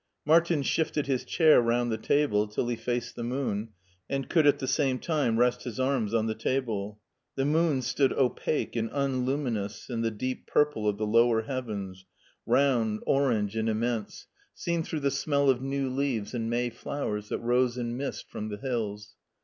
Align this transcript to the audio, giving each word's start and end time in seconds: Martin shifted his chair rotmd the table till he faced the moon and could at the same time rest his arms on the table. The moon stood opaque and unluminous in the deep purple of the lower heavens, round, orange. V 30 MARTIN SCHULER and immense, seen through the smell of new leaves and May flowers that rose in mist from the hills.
Martin 0.25 0.63
shifted 0.63 1.05
his 1.05 1.23
chair 1.23 1.61
rotmd 1.61 1.91
the 1.91 1.97
table 1.99 2.47
till 2.47 2.67
he 2.69 2.75
faced 2.75 3.15
the 3.15 3.23
moon 3.23 3.69
and 4.09 4.29
could 4.31 4.47
at 4.47 4.57
the 4.57 4.65
same 4.65 4.97
time 4.97 5.37
rest 5.37 5.61
his 5.63 5.79
arms 5.79 6.11
on 6.11 6.25
the 6.25 6.33
table. 6.33 6.99
The 7.35 7.45
moon 7.45 7.83
stood 7.83 8.11
opaque 8.13 8.75
and 8.75 8.89
unluminous 8.91 9.91
in 9.91 10.01
the 10.01 10.09
deep 10.09 10.47
purple 10.47 10.87
of 10.87 10.97
the 10.97 11.05
lower 11.05 11.43
heavens, 11.43 12.07
round, 12.47 13.01
orange. 13.05 13.53
V 13.53 13.59
30 13.59 13.61
MARTIN 13.61 13.61
SCHULER 13.61 13.61
and 13.61 13.69
immense, 13.99 14.27
seen 14.55 14.81
through 14.81 15.01
the 15.01 15.11
smell 15.11 15.51
of 15.51 15.61
new 15.61 15.87
leaves 15.87 16.33
and 16.33 16.49
May 16.49 16.71
flowers 16.71 17.29
that 17.29 17.37
rose 17.37 17.77
in 17.77 17.95
mist 17.95 18.27
from 18.27 18.49
the 18.49 18.57
hills. 18.57 19.13